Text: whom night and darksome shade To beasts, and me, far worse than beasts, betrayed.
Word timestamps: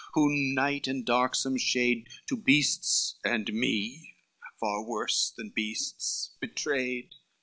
whom 0.15 0.55
night 0.55 0.87
and 0.87 1.05
darksome 1.05 1.57
shade 1.59 2.09
To 2.25 2.35
beasts, 2.35 3.17
and 3.23 3.53
me, 3.53 4.15
far 4.59 4.83
worse 4.83 5.29
than 5.37 5.51
beasts, 5.51 6.31
betrayed. 6.39 7.11